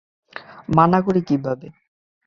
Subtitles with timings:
[0.69, 1.67] মানা করি কীভাবে।